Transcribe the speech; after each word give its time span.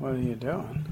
What 0.00 0.12
are 0.12 0.18
you 0.18 0.34
doing? 0.34 0.86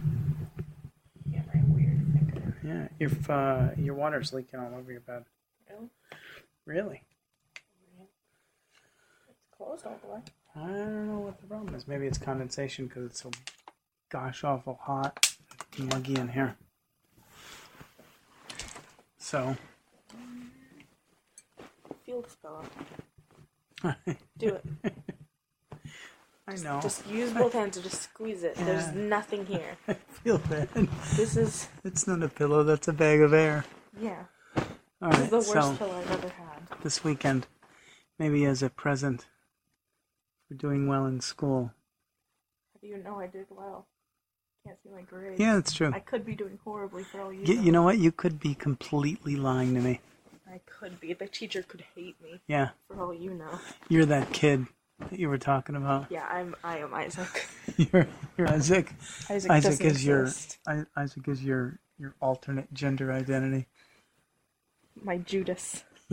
Yeah, 1.25 1.41
my 1.55 1.63
weird 1.69 2.07
finger. 2.13 2.57
Yeah, 2.63 2.89
your 2.99 3.11
uh, 3.35 3.71
your 3.79 3.95
water's 3.95 4.35
leaking 4.35 4.61
all 4.61 4.75
over 4.79 4.93
your 4.93 5.01
bed. 5.01 5.25
Really? 5.67 5.89
Really? 6.67 7.03
It's 9.31 9.47
closed 9.57 9.87
all 9.87 9.99
the 10.05 10.13
way. 10.13 10.21
I 10.55 10.61
don't 10.61 11.09
know 11.09 11.21
what 11.21 11.41
the 11.41 11.47
problem 11.47 11.75
is. 11.75 11.89
Maybe 11.89 12.07
it's 12.07 12.19
condensation 12.19 12.87
because 12.87 13.07
it's 13.07 13.23
so 13.23 13.31
gosh 14.11 14.45
awful 14.45 14.79
hot, 14.83 15.35
muggy 15.79 16.17
in 16.17 16.29
here. 16.29 16.57
So, 19.17 19.57
the 22.05 22.25
spell. 22.29 22.63
Do 24.39 24.59
it. 24.85 24.93
I 26.49 26.57
know. 26.57 26.81
Just 26.81 27.07
use 27.07 27.33
both 27.35 27.53
hands 27.53 27.77
to 27.77 27.83
just 27.83 28.03
squeeze 28.03 28.43
it. 28.43 28.55
There's 28.57 28.93
nothing 28.95 29.45
here. 29.55 29.77
I 29.87 29.95
feel 29.95 30.39
bad. 30.39 30.69
This 31.15 31.37
is 31.37 31.69
It's 31.85 32.07
not 32.07 32.23
a 32.23 32.29
pillow. 32.29 32.65
That's 32.65 32.89
a 32.89 32.93
bag 32.93 33.21
of 33.21 33.33
air. 33.35 33.65
yeah. 34.01 34.25
All 35.01 35.11
This 35.11 35.21
is 35.21 35.31
the 35.31 35.37
worst 35.37 35.53
So 35.53 35.77
pillow 35.77 35.99
I've 35.99 36.11
ever 36.11 36.29
had. 36.29 36.83
this 36.83 37.05
weekend, 37.05 37.47
maybe 38.19 38.45
as 38.47 38.63
a 38.65 38.71
present 38.71 39.27
for 40.49 40.55
doing 40.55 40.89
well 40.89 41.07
in 41.07 41.21
school. 41.21 41.71
How 42.75 42.81
do 42.81 42.87
you 42.89 42.97
know 42.97 43.21
I 43.21 43.27
did 43.29 43.47
well? 43.51 43.87
Can't 44.67 44.77
see 44.83 44.91
my 44.91 45.03
grades. 45.03 45.39
Yeah, 45.39 45.55
that's 45.55 45.73
true. 45.73 45.93
I 45.95 46.01
could 46.01 46.25
be 46.27 46.35
doing 46.35 46.59
horribly 46.65 47.05
for 47.05 47.21
all 47.21 47.33
you 47.33 47.43
You, 47.45 47.55
know. 47.57 47.63
you 47.63 47.73
know 47.73 47.83
what? 47.83 47.99
You 47.99 48.11
could 48.11 48.41
be 48.41 48.55
completely 48.55 49.37
lying 49.37 49.75
to 49.75 49.81
me. 49.81 50.01
I 50.53 50.61
could 50.67 50.99
be. 50.99 51.13
The 51.13 51.29
teacher 51.29 51.63
could 51.63 51.85
hate 51.95 52.21
me 52.23 52.41
Yeah, 52.49 52.71
for 52.89 53.01
all 53.01 53.15
you 53.15 53.35
know. 53.35 53.61
you're 53.89 54.07
that 54.07 54.33
kid 54.33 54.67
that 54.99 55.19
you 55.19 55.29
were 55.29 55.39
talking 55.39 55.77
about. 55.77 56.07
Yeah, 56.11 56.27
I'm. 56.29 56.55
I 56.65 56.79
am 56.79 56.93
Isaac. 56.95 57.47
You're, 57.77 58.07
you're 58.37 58.49
Isaac. 58.49 58.93
Isaac, 59.31 59.51
Isaac 59.51 59.81
is 59.85 60.05
your 60.05 60.23
exist. 60.23 60.59
I, 60.67 60.85
Isaac 60.97 61.29
is 61.29 61.43
your 61.45 61.79
your 61.99 62.15
alternate 62.21 62.73
gender 62.73 63.13
identity. 63.13 63.67
my 65.03 65.19
Judas. 65.19 65.85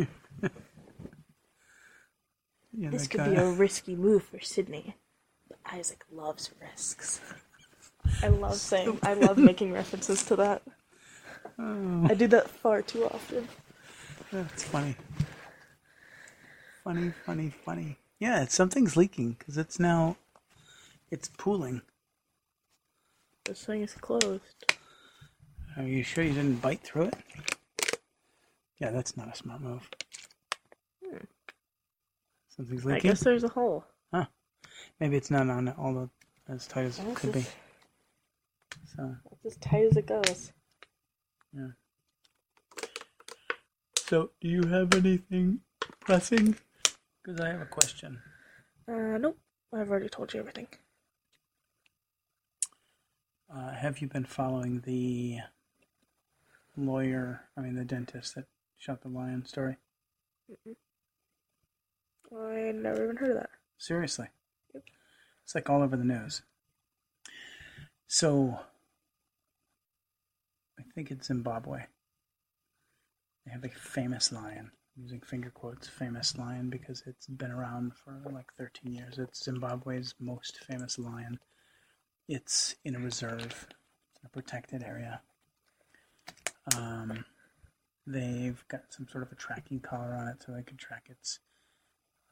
You're 2.78 2.92
This 2.92 3.08
could 3.08 3.20
guy. 3.20 3.30
be 3.30 3.36
a 3.38 3.50
risky 3.50 3.96
move 3.96 4.24
for 4.24 4.40
Sydney, 4.42 4.96
but 5.48 5.58
Isaac 5.66 6.04
loves 6.12 6.52
risks. 6.62 7.22
I 8.22 8.28
love 8.28 8.56
saying. 8.56 9.00
I 9.04 9.14
love 9.14 9.38
making 9.38 9.72
references 9.72 10.24
to 10.26 10.36
that. 10.36 10.62
Oh, 11.58 12.06
I 12.10 12.14
do 12.16 12.28
that 12.28 12.50
far 12.50 12.82
too 12.82 13.06
often. 13.06 13.48
that's 14.32 14.64
funny. 14.64 14.96
Funny, 16.84 17.12
funny, 17.26 17.50
funny. 17.64 17.98
Yeah, 18.20 18.44
it's, 18.44 18.56
something's 18.56 18.96
leaking 18.96 19.34
because 19.34 19.58
it's 19.58 19.80
now 19.80 20.18
it's 21.12 21.30
pooling. 21.38 21.82
This 23.46 23.64
thing 23.64 23.82
is 23.82 23.94
closed. 23.94 24.74
Are 25.78 25.84
you 25.84 26.04
sure 26.04 26.24
you 26.24 26.34
didn't 26.34 26.62
bite 26.62 26.82
through 26.82 27.04
it? 27.04 27.16
Yeah, 28.80 28.92
that's 28.92 29.16
not 29.18 29.32
a 29.32 29.36
smart 29.36 29.62
move. 29.62 29.90
Hmm. 31.06 31.18
Something's 32.56 32.86
leaking. 32.86 33.10
I 33.10 33.12
guess 33.12 33.22
there's 33.22 33.44
a 33.44 33.50
hole. 33.50 33.86
Huh. 34.14 34.26
Maybe 35.00 35.18
it's 35.18 35.32
not 35.32 35.50
on 35.50 35.70
all 35.78 35.94
the 35.94 36.10
as 36.54 36.68
tight 36.68 36.86
as 36.86 37.00
it 37.00 37.16
could 37.16 37.34
be. 37.34 37.46
So 38.96 39.16
that's 39.30 39.46
as 39.46 39.58
tight 39.58 39.86
as 39.86 39.98
it 39.98 40.08
goes. 40.08 40.52
yeah. 41.54 41.68
So, 44.08 44.30
do 44.40 44.48
you 44.48 44.64
have 44.68 44.94
anything 44.94 45.62
pressing? 46.00 46.56
Because 47.26 47.42
I 47.42 47.50
have 47.50 47.62
a 47.62 47.66
question. 47.66 48.22
Uh, 48.88 49.18
nope. 49.18 49.38
I've 49.74 49.90
already 49.90 50.10
told 50.10 50.34
you 50.34 50.40
everything. 50.40 50.68
Uh, 53.52 53.72
have 53.72 54.00
you 54.00 54.08
been 54.08 54.26
following 54.26 54.82
the 54.82 55.40
lawyer? 56.78 57.42
I 57.58 57.62
mean, 57.62 57.76
the 57.76 57.84
dentist 57.84 58.36
that 58.36 58.46
shot 58.78 59.02
the 59.02 59.10
lion 59.10 59.44
story. 59.46 59.78
I 62.32 62.72
never 62.76 63.06
even 63.06 63.16
heard 63.18 63.32
of 63.32 63.38
that. 63.38 63.50
Seriously. 63.78 64.28
Yep. 64.74 64.84
It's 65.44 65.56
like 65.56 65.70
all 65.70 65.82
over 65.82 65.98
the 65.98 66.04
news. 66.04 66.44
So, 68.08 68.60
I 70.80 70.84
think 70.94 71.10
it's 71.10 71.28
Zimbabwe. 71.28 71.86
They 73.46 73.52
have 73.52 73.64
a 73.64 73.70
famous 73.70 74.32
lion, 74.32 74.72
using 74.98 75.20
finger 75.22 75.50
quotes, 75.50 75.88
famous 75.88 76.38
lion, 76.38 76.70
because 76.70 77.04
it's 77.06 77.28
been 77.28 77.52
around 77.52 77.94
for 77.96 78.22
like 78.32 78.54
13 78.58 78.94
years. 78.94 79.18
It's 79.18 79.44
Zimbabwe's 79.44 80.16
most 80.20 80.58
famous 80.64 80.98
lion. 80.98 81.40
It's 82.28 82.76
in 82.84 82.96
a 82.96 83.00
reserve, 83.00 83.68
a 84.24 84.30
protected 84.30 84.84
area. 84.84 85.22
Um, 86.76 87.26
they've 88.08 88.64
got 88.68 88.84
some 88.90 89.08
sort 89.08 89.24
of 89.24 89.32
a 89.32 89.36
tracking 89.36 89.80
collar 89.80 90.16
on 90.16 90.28
it 90.28 90.42
so 90.44 90.52
they 90.52 90.64
can 90.64 90.78
track 90.78 91.08
its 91.10 91.40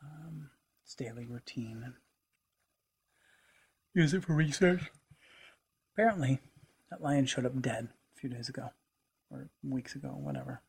um, 0.01 0.49
its 0.83 0.95
daily 0.95 1.25
routine 1.25 1.81
and 1.83 1.93
use 3.93 4.13
it 4.13 4.23
for 4.23 4.33
research. 4.33 4.91
Apparently, 5.93 6.39
that 6.89 7.01
lion 7.01 7.25
showed 7.25 7.45
up 7.45 7.61
dead 7.61 7.89
a 8.15 8.19
few 8.19 8.29
days 8.29 8.49
ago, 8.49 8.69
or 9.29 9.49
weeks 9.63 9.95
ago, 9.95 10.09
whatever. 10.09 10.61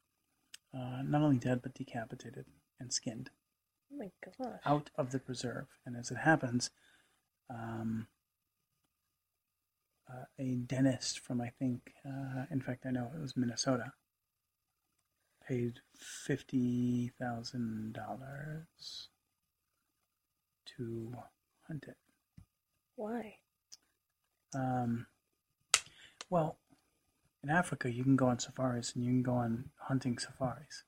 Uh, 0.74 1.02
not 1.04 1.22
only 1.22 1.38
dead, 1.38 1.62
but 1.62 1.74
decapitated 1.74 2.46
and 2.80 2.92
skinned 2.92 3.30
Oh 3.92 3.96
my 3.98 4.10
gosh. 4.24 4.60
out 4.64 4.90
of 4.96 5.12
the 5.12 5.18
preserve. 5.20 5.66
And 5.86 5.96
as 5.96 6.10
it 6.10 6.16
happens, 6.18 6.70
um, 7.48 8.08
uh, 10.10 10.24
a 10.38 10.56
dentist 10.56 11.20
from, 11.20 11.40
I 11.40 11.50
think, 11.58 11.92
uh, 12.04 12.44
in 12.50 12.60
fact, 12.60 12.84
I 12.86 12.90
know 12.90 13.10
it 13.14 13.20
was 13.20 13.36
Minnesota, 13.36 13.92
paid 15.46 15.80
$50,000 16.28 19.08
to 20.76 21.14
hunt 21.68 21.84
it. 21.88 21.96
Why? 22.96 23.36
Um, 24.54 25.06
well, 26.30 26.56
in 27.44 27.50
Africa, 27.50 27.93
you 27.93 28.03
can 28.03 28.16
go 28.16 28.28
on 28.28 28.38
safaris 28.38 28.94
and 28.94 29.05
you 29.05 29.10
can 29.10 29.22
go 29.22 29.34
on 29.34 29.66
hunting 29.77 30.19
safaris. 30.19 30.84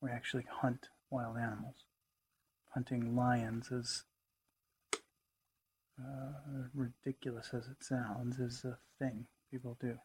We 0.00 0.10
actually 0.10 0.44
hunt 0.48 0.88
wild 1.10 1.36
animals. 1.36 1.74
Hunting 2.74 3.16
lions 3.16 3.72
is 3.72 4.04
uh, 5.98 6.68
ridiculous 6.72 7.50
as 7.52 7.66
it 7.66 7.82
sounds, 7.82 8.38
is 8.38 8.64
a 8.64 8.78
thing 9.00 9.26
people 9.50 9.76
do. 9.80 9.98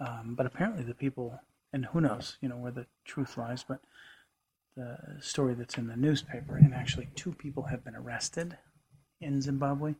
Um, 0.00 0.34
but 0.36 0.46
apparently, 0.46 0.82
the 0.82 0.94
people, 0.94 1.38
and 1.72 1.86
who 1.86 2.00
knows, 2.00 2.38
you 2.40 2.48
know, 2.48 2.56
where 2.56 2.72
the 2.72 2.86
truth 3.04 3.36
lies, 3.36 3.64
but 3.66 3.80
the 4.76 4.96
story 5.20 5.54
that's 5.54 5.78
in 5.78 5.86
the 5.86 5.96
newspaper, 5.96 6.56
and 6.56 6.74
actually, 6.74 7.10
two 7.14 7.32
people 7.32 7.64
have 7.64 7.84
been 7.84 7.94
arrested 7.94 8.56
in 9.20 9.40
Zimbabwe 9.40 9.94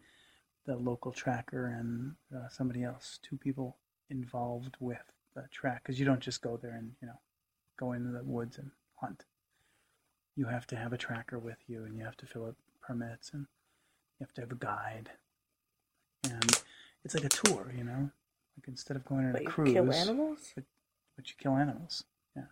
the 0.67 0.77
local 0.77 1.13
tracker 1.13 1.67
and 1.67 2.15
uh, 2.37 2.49
somebody 2.49 2.85
else, 2.85 3.19
two 3.23 3.37
people 3.37 3.77
involved 4.11 4.77
with 4.81 5.03
the 5.35 5.45
track, 5.51 5.83
because 5.83 5.99
you 5.99 6.05
don't 6.07 6.21
just 6.21 6.43
go 6.43 6.57
there 6.57 6.75
and 6.77 6.93
you 7.01 7.09
know 7.09 7.19
go 7.79 7.93
into 7.93 8.11
the 8.11 8.23
woods 8.23 8.59
and 8.59 8.71
hunt. 9.01 9.25
You 10.37 10.47
have 10.47 10.67
to 10.69 10.77
have 10.77 10.93
a 10.93 10.99
tracker 10.99 11.39
with 11.39 11.59
you, 11.67 11.85
and 11.85 11.97
you 11.97 12.05
have 12.05 12.17
to 12.19 12.27
fill 12.27 12.47
out 12.47 12.57
permits, 12.81 13.33
and 13.33 13.47
you 14.19 14.27
have 14.27 14.35
to 14.35 14.41
have 14.43 14.53
a 14.53 14.57
guide, 14.57 15.11
and 16.25 16.63
it's 17.05 17.15
like 17.15 17.25
a 17.25 17.29
tour, 17.29 17.73
you 17.77 17.85
know. 17.85 18.11
Like 18.57 18.69
instead 18.69 18.97
of 18.97 19.05
going 19.05 19.27
on 19.27 19.33
But 19.33 19.41
a 19.41 19.45
you 19.45 19.51
cruise, 19.51 19.73
kill 19.73 19.93
animals? 19.93 20.53
but 20.55 21.29
you 21.29 21.35
kill 21.39 21.53
animals. 21.57 22.05
Yeah. 22.37 22.43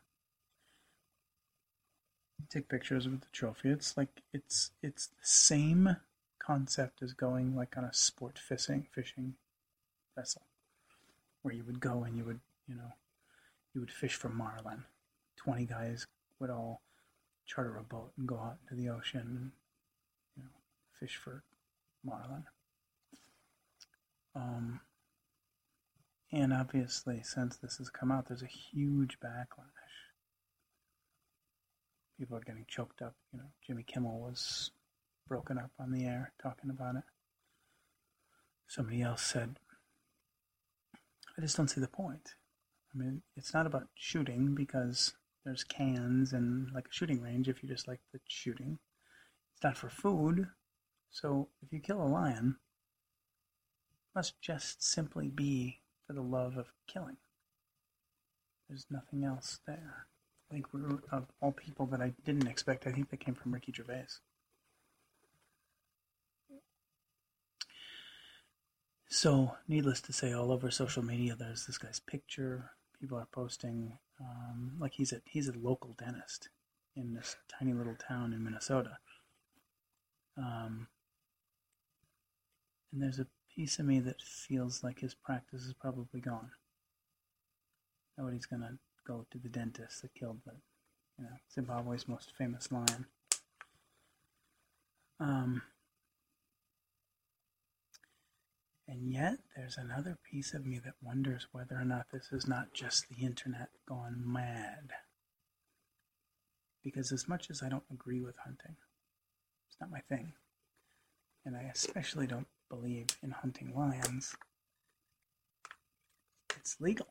You 2.38 2.46
take 2.50 2.68
pictures 2.68 3.06
with 3.06 3.20
the 3.20 3.28
trophy. 3.32 3.68
It's 3.68 3.96
like 3.96 4.22
it's 4.32 4.70
it's 4.82 5.06
the 5.08 5.14
same 5.22 5.96
concept 6.50 7.00
as 7.00 7.12
going 7.12 7.54
like 7.54 7.78
on 7.78 7.84
a 7.84 7.94
sport 7.94 8.36
fishing 8.36 8.84
fishing 8.92 9.34
vessel, 10.16 10.42
where 11.42 11.54
you 11.54 11.62
would 11.62 11.78
go 11.78 12.02
and 12.02 12.16
you 12.16 12.24
would 12.24 12.40
you 12.66 12.74
know 12.74 12.92
you 13.72 13.80
would 13.80 13.92
fish 13.92 14.16
for 14.16 14.28
marlin. 14.28 14.82
Twenty 15.36 15.64
guys 15.64 16.08
would 16.40 16.50
all 16.50 16.82
charter 17.46 17.76
a 17.76 17.84
boat 17.84 18.10
and 18.18 18.26
go 18.26 18.34
out 18.34 18.56
into 18.64 18.74
the 18.74 18.88
ocean 18.88 19.20
and 19.20 19.50
you 20.36 20.42
know 20.42 20.48
fish 20.98 21.14
for 21.14 21.44
marlin. 22.04 22.42
Um, 24.34 24.80
and 26.32 26.52
obviously, 26.52 27.22
since 27.22 27.58
this 27.58 27.76
has 27.76 27.90
come 27.90 28.10
out, 28.10 28.26
there's 28.26 28.42
a 28.42 28.46
huge 28.46 29.18
backlash. 29.24 30.10
People 32.18 32.36
are 32.36 32.40
getting 32.40 32.66
choked 32.66 33.02
up. 33.02 33.14
You 33.32 33.38
know, 33.38 33.50
Jimmy 33.64 33.84
Kimmel 33.84 34.18
was 34.18 34.72
broken 35.30 35.56
up 35.56 35.70
on 35.78 35.92
the 35.92 36.04
air 36.04 36.32
talking 36.42 36.70
about 36.70 36.96
it. 36.96 37.04
Somebody 38.66 39.00
else 39.00 39.22
said, 39.22 39.60
I 41.38 41.40
just 41.40 41.56
don't 41.56 41.68
see 41.68 41.80
the 41.80 41.86
point. 41.86 42.34
I 42.92 42.98
mean, 42.98 43.22
it's 43.36 43.54
not 43.54 43.64
about 43.64 43.86
shooting 43.94 44.56
because 44.56 45.14
there's 45.44 45.62
cans 45.62 46.32
and 46.32 46.68
like 46.74 46.88
a 46.88 46.92
shooting 46.92 47.22
range 47.22 47.48
if 47.48 47.62
you 47.62 47.68
just 47.68 47.86
like 47.86 48.00
the 48.12 48.18
shooting. 48.26 48.80
It's 49.54 49.62
not 49.62 49.76
for 49.76 49.88
food. 49.88 50.48
So 51.10 51.48
if 51.62 51.72
you 51.72 51.78
kill 51.78 52.02
a 52.02 52.04
lion, 52.04 52.56
it 54.02 54.18
must 54.18 54.40
just 54.42 54.82
simply 54.82 55.28
be 55.28 55.78
for 56.06 56.12
the 56.12 56.22
love 56.22 56.56
of 56.56 56.72
killing. 56.88 57.18
There's 58.68 58.86
nothing 58.90 59.24
else 59.24 59.60
there. 59.64 60.06
I 60.50 60.54
think 60.54 60.72
we 60.72 60.82
were, 60.82 61.02
of 61.12 61.26
all 61.40 61.52
people 61.52 61.86
that 61.86 62.00
I 62.00 62.14
didn't 62.24 62.48
expect, 62.48 62.88
I 62.88 62.90
think 62.90 63.10
they 63.10 63.16
came 63.16 63.34
from 63.36 63.52
Ricky 63.52 63.72
Gervais. 63.72 64.06
So, 69.12 69.56
needless 69.66 70.00
to 70.02 70.12
say, 70.12 70.32
all 70.32 70.52
over 70.52 70.70
social 70.70 71.04
media, 71.04 71.34
there's 71.36 71.66
this 71.66 71.78
guy's 71.78 71.98
picture. 71.98 72.70
People 73.00 73.18
are 73.18 73.26
posting 73.32 73.98
um, 74.20 74.72
like 74.78 74.92
he's 74.92 75.12
a 75.12 75.20
he's 75.24 75.48
a 75.48 75.58
local 75.58 75.96
dentist 75.98 76.48
in 76.94 77.12
this 77.12 77.34
tiny 77.48 77.72
little 77.72 77.96
town 77.96 78.32
in 78.32 78.44
Minnesota. 78.44 78.98
Um, 80.38 80.86
and 82.92 83.02
there's 83.02 83.18
a 83.18 83.26
piece 83.52 83.80
of 83.80 83.86
me 83.86 83.98
that 83.98 84.22
feels 84.22 84.84
like 84.84 85.00
his 85.00 85.14
practice 85.14 85.62
is 85.62 85.74
probably 85.74 86.20
gone. 86.20 86.52
Nobody's 88.16 88.46
gonna 88.46 88.78
go 89.04 89.26
to 89.32 89.38
the 89.38 89.48
dentist 89.48 90.02
that 90.02 90.14
killed 90.14 90.38
the, 90.46 90.52
you 91.18 91.24
know, 91.24 91.36
Zimbabwe's 91.52 92.06
most 92.06 92.30
famous 92.38 92.70
lion. 92.70 93.06
Um, 95.18 95.62
and 98.90 99.12
yet, 99.12 99.34
there's 99.56 99.76
another 99.76 100.18
piece 100.28 100.52
of 100.52 100.66
me 100.66 100.80
that 100.84 100.94
wonders 101.00 101.46
whether 101.52 101.76
or 101.76 101.84
not 101.84 102.06
this 102.12 102.32
is 102.32 102.48
not 102.48 102.74
just 102.74 103.08
the 103.08 103.24
internet 103.24 103.68
gone 103.88 104.20
mad. 104.26 104.90
Because 106.82 107.12
as 107.12 107.28
much 107.28 107.50
as 107.50 107.62
I 107.62 107.68
don't 107.68 107.84
agree 107.92 108.20
with 108.20 108.34
hunting, 108.44 108.74
it's 109.68 109.80
not 109.80 109.92
my 109.92 110.00
thing. 110.00 110.32
And 111.46 111.56
I 111.56 111.70
especially 111.72 112.26
don't 112.26 112.48
believe 112.68 113.06
in 113.22 113.30
hunting 113.30 113.72
lions. 113.76 114.34
It's 116.56 116.76
legal. 116.80 117.06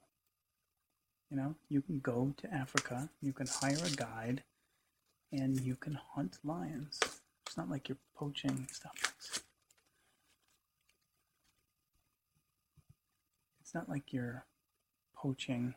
You 1.31 1.37
know, 1.37 1.55
you 1.69 1.81
can 1.81 1.99
go 1.99 2.33
to 2.41 2.53
Africa, 2.53 3.09
you 3.21 3.31
can 3.31 3.47
hire 3.47 3.77
a 3.85 3.95
guide, 3.95 4.43
and 5.31 5.61
you 5.61 5.77
can 5.77 5.97
hunt 6.13 6.39
lions. 6.43 6.99
It's 7.45 7.55
not 7.55 7.69
like 7.69 7.87
you're 7.87 7.97
poaching 8.17 8.67
stuff. 8.69 9.45
It's 13.69 13.75
not 13.75 13.87
like 13.87 14.11
you're 14.11 14.47
poaching 15.15 15.75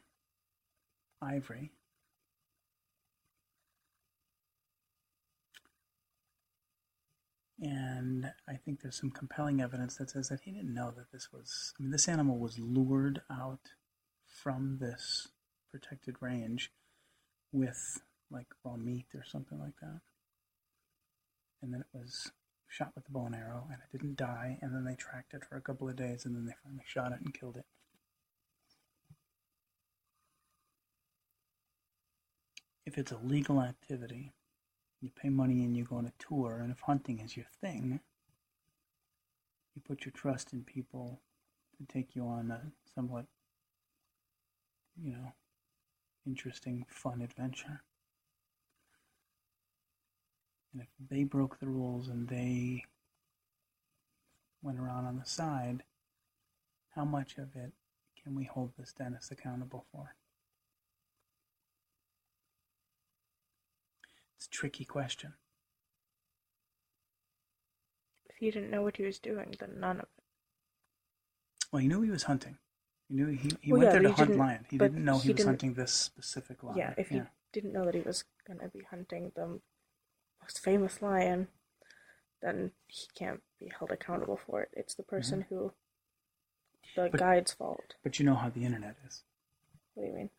ivory. 1.20 1.72
And 7.60 8.32
I 8.48 8.54
think 8.54 8.80
there's 8.80 8.98
some 8.98 9.10
compelling 9.10 9.60
evidence 9.60 9.96
that 9.96 10.08
says 10.08 10.30
that 10.30 10.40
he 10.40 10.52
didn't 10.52 10.72
know 10.72 10.90
that 10.96 11.12
this 11.12 11.28
was, 11.34 11.74
I 11.78 11.82
mean, 11.82 11.92
this 11.92 12.08
animal 12.08 12.38
was 12.38 12.58
lured 12.58 13.20
out 13.30 13.72
from 14.24 14.78
this 14.80 15.28
protected 15.70 16.16
range 16.20 16.72
with 17.52 18.00
like 18.30 18.46
raw 18.64 18.76
meat 18.76 19.08
or 19.14 19.22
something 19.22 19.60
like 19.60 19.76
that. 19.82 20.00
And 21.60 21.74
then 21.74 21.82
it 21.82 21.98
was 21.98 22.32
shot 22.68 22.92
with 22.94 23.04
the 23.04 23.10
bow 23.10 23.26
and 23.26 23.34
arrow 23.34 23.66
and 23.70 23.82
it 23.82 23.92
didn't 23.92 24.16
die. 24.16 24.56
And 24.62 24.74
then 24.74 24.86
they 24.86 24.94
tracked 24.94 25.34
it 25.34 25.44
for 25.44 25.58
a 25.58 25.60
couple 25.60 25.90
of 25.90 25.96
days 25.96 26.24
and 26.24 26.34
then 26.34 26.46
they 26.46 26.54
finally 26.64 26.84
shot 26.86 27.12
it 27.12 27.20
and 27.22 27.34
killed 27.34 27.58
it. 27.58 27.66
If 32.92 32.98
it's 32.98 33.12
a 33.12 33.16
legal 33.16 33.62
activity, 33.62 34.34
you 35.00 35.08
pay 35.08 35.30
money 35.30 35.64
and 35.64 35.74
you 35.74 35.82
go 35.82 35.96
on 35.96 36.04
a 36.04 36.12
tour, 36.18 36.58
and 36.62 36.70
if 36.70 36.80
hunting 36.80 37.20
is 37.20 37.38
your 37.38 37.46
thing, 37.58 38.00
you 39.74 39.80
put 39.80 40.04
your 40.04 40.12
trust 40.12 40.52
in 40.52 40.62
people 40.62 41.18
to 41.78 41.90
take 41.90 42.14
you 42.14 42.26
on 42.26 42.50
a 42.50 42.60
somewhat, 42.94 43.24
you 45.02 45.12
know, 45.12 45.32
interesting, 46.26 46.84
fun 46.86 47.22
adventure. 47.22 47.80
And 50.74 50.82
if 50.82 50.88
they 51.08 51.24
broke 51.24 51.60
the 51.60 51.68
rules 51.68 52.08
and 52.08 52.28
they 52.28 52.84
went 54.60 54.78
around 54.78 55.06
on 55.06 55.18
the 55.18 55.24
side, 55.24 55.82
how 56.94 57.06
much 57.06 57.38
of 57.38 57.56
it 57.56 57.72
can 58.22 58.34
we 58.34 58.44
hold 58.44 58.72
this 58.76 58.92
dentist 58.92 59.32
accountable 59.32 59.86
for? 59.90 60.14
It's 64.42 64.48
a 64.48 64.58
tricky 64.58 64.84
question. 64.84 65.34
If 68.28 68.34
he 68.40 68.50
didn't 68.50 68.72
know 68.72 68.82
what 68.82 68.96
he 68.96 69.04
was 69.04 69.20
doing, 69.20 69.54
then 69.60 69.78
none 69.78 69.98
of 70.00 70.06
it. 70.18 70.24
Well, 71.70 71.78
he 71.80 71.86
knew 71.86 72.02
he 72.02 72.10
was 72.10 72.24
hunting. 72.24 72.58
He 73.08 73.14
knew 73.14 73.26
he, 73.28 73.50
he 73.60 73.70
Well, 73.70 73.82
went 73.82 73.90
yeah, 73.90 73.92
there 73.92 74.02
to 74.02 74.08
he 74.08 74.14
hunt 74.14 74.28
didn't- 74.30 74.40
lion. 74.40 74.66
He 74.68 74.78
but 74.78 74.90
didn't 74.90 75.04
know 75.04 75.18
he, 75.18 75.22
he 75.22 75.28
was 75.28 75.36
didn't- 75.36 75.46
hunting 75.46 75.74
this 75.74 75.92
specific 75.92 76.64
lion. 76.64 76.76
Yeah, 76.76 76.92
if 76.96 77.10
he 77.10 77.22
didn't 77.52 77.72
know 77.72 77.84
that 77.84 77.94
he 77.94 78.00
was 78.00 78.24
gonna 78.44 78.68
be 78.68 78.80
hunting 78.90 79.30
the 79.36 79.60
most 80.40 80.58
famous 80.58 81.00
lion, 81.00 81.46
then 82.40 82.72
he 82.88 83.06
can't 83.14 83.42
be 83.60 83.68
held 83.78 83.92
accountable 83.92 84.40
for 84.44 84.60
it. 84.62 84.70
It's 84.72 84.96
the 84.96 85.04
person 85.04 85.44
mm-hmm. 85.44 85.54
who 85.54 85.72
the 86.96 87.10
But- 87.12 87.20
guide's 87.20 87.52
fault. 87.52 87.94
But 88.02 88.18
you 88.18 88.24
know 88.26 88.34
how 88.34 88.48
the 88.50 88.64
internet 88.64 88.96
is. 89.06 89.22
What 89.94 90.02
do 90.02 90.08
you 90.10 90.16
mean? 90.16 90.30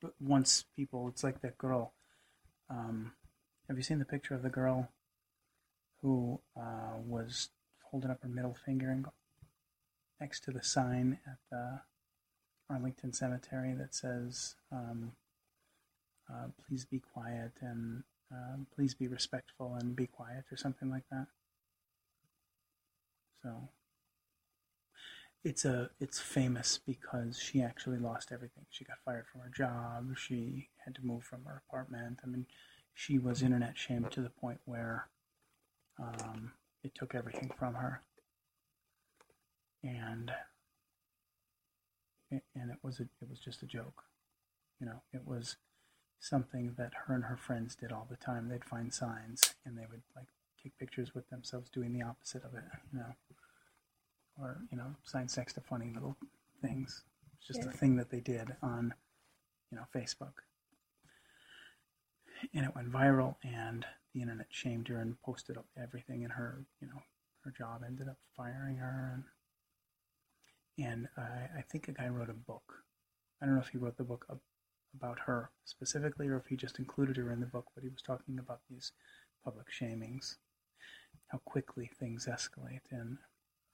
But 0.00 0.14
once 0.18 0.64
people, 0.74 1.08
it's 1.08 1.22
like 1.22 1.42
that 1.42 1.58
girl. 1.58 1.92
Um, 2.70 3.12
have 3.68 3.76
you 3.76 3.82
seen 3.82 3.98
the 3.98 4.04
picture 4.04 4.34
of 4.34 4.42
the 4.42 4.50
girl 4.50 4.88
who 6.02 6.40
uh, 6.56 6.96
was 7.04 7.50
holding 7.90 8.10
up 8.10 8.22
her 8.22 8.28
middle 8.28 8.56
finger 8.64 8.90
and 8.90 9.04
go, 9.04 9.12
next 10.20 10.44
to 10.44 10.50
the 10.50 10.62
sign 10.62 11.18
at 11.26 11.38
the 11.50 11.80
Arlington 12.70 13.12
Cemetery 13.12 13.72
that 13.74 13.94
says, 13.94 14.56
um, 14.70 15.12
uh, 16.30 16.48
"Please 16.66 16.84
be 16.84 17.00
quiet 17.00 17.52
and 17.60 18.04
uh, 18.32 18.56
please 18.74 18.94
be 18.94 19.08
respectful 19.08 19.74
and 19.74 19.96
be 19.96 20.06
quiet" 20.06 20.44
or 20.52 20.56
something 20.56 20.90
like 20.90 21.04
that. 21.10 21.26
So 23.42 23.68
it's 25.44 25.64
a 25.64 25.90
it's 26.00 26.18
famous 26.18 26.78
because 26.84 27.38
she 27.38 27.62
actually 27.62 27.98
lost 27.98 28.32
everything. 28.32 28.64
She 28.70 28.84
got 28.84 28.98
fired 29.04 29.26
from 29.30 29.42
her 29.42 29.50
job. 29.50 30.16
She 30.16 30.68
had 30.84 30.94
to 30.96 31.04
move 31.04 31.24
from 31.24 31.44
her 31.44 31.62
apartment. 31.68 32.20
I 32.24 32.26
mean, 32.26 32.46
she 32.94 33.18
was 33.18 33.42
internet 33.42 33.78
shamed 33.78 34.10
to 34.12 34.20
the 34.20 34.30
point 34.30 34.60
where 34.64 35.08
um, 35.98 36.52
it 36.82 36.94
took 36.94 37.14
everything 37.14 37.50
from 37.58 37.74
her, 37.74 38.02
and 39.82 40.32
and 42.30 42.70
it 42.70 42.78
was 42.82 43.00
a, 43.00 43.04
it 43.04 43.28
was 43.30 43.38
just 43.38 43.62
a 43.62 43.66
joke. 43.66 44.02
You 44.80 44.86
know, 44.86 45.02
it 45.12 45.26
was 45.26 45.56
something 46.20 46.74
that 46.76 46.92
her 47.06 47.14
and 47.14 47.24
her 47.24 47.36
friends 47.36 47.74
did 47.76 47.92
all 47.92 48.06
the 48.10 48.16
time. 48.16 48.48
They'd 48.48 48.64
find 48.64 48.92
signs 48.92 49.54
and 49.64 49.78
they 49.78 49.86
would 49.90 50.02
like 50.16 50.26
take 50.62 50.76
pictures 50.78 51.14
with 51.14 51.28
themselves 51.30 51.70
doing 51.70 51.92
the 51.92 52.04
opposite 52.04 52.44
of 52.44 52.54
it. 52.54 52.64
You 52.92 52.98
know 53.00 53.14
or 54.40 54.58
you 54.70 54.76
know, 54.78 54.94
sign 55.04 55.28
sex 55.28 55.52
to 55.54 55.60
funny 55.60 55.90
little 55.94 56.16
things. 56.62 57.04
It's 57.36 57.46
just 57.46 57.60
Yeah. 57.60 57.68
a 57.68 57.72
thing 57.72 57.96
that 57.96 58.10
they 58.10 58.20
did 58.20 58.56
on, 58.62 58.94
you 59.70 59.76
know, 59.76 59.86
Facebook. 59.94 60.34
And 62.54 62.64
it 62.64 62.74
went 62.74 62.90
viral, 62.92 63.36
and 63.42 63.84
the 64.14 64.20
internet 64.22 64.46
shamed 64.50 64.88
her 64.88 65.00
and 65.00 65.20
posted 65.22 65.56
up 65.56 65.66
everything, 65.76 66.22
and 66.24 66.32
her, 66.32 66.64
you 66.80 66.86
know, 66.88 67.02
her 67.44 67.50
job 67.50 67.82
ended 67.84 68.08
up 68.08 68.18
firing 68.36 68.76
her. 68.76 69.24
And, 70.78 70.86
and 70.86 71.08
I, 71.16 71.58
I 71.58 71.62
think 71.62 71.88
a 71.88 71.92
guy 71.92 72.08
wrote 72.08 72.30
a 72.30 72.34
book. 72.34 72.84
I 73.42 73.46
don't 73.46 73.54
know 73.56 73.60
if 73.60 73.68
he 73.68 73.78
wrote 73.78 73.96
the 73.96 74.04
book 74.04 74.24
ab- 74.30 74.40
about 74.94 75.18
her 75.20 75.50
specifically, 75.64 76.28
or 76.28 76.36
if 76.36 76.46
he 76.46 76.56
just 76.56 76.78
included 76.78 77.16
her 77.16 77.32
in 77.32 77.40
the 77.40 77.46
book, 77.46 77.66
but 77.74 77.82
he 77.82 77.90
was 77.90 78.02
talking 78.02 78.38
about 78.38 78.60
these 78.70 78.92
public 79.44 79.66
shamings, 79.70 80.36
how 81.28 81.38
quickly 81.38 81.90
things 81.98 82.26
escalate, 82.26 82.82
and 82.90 83.18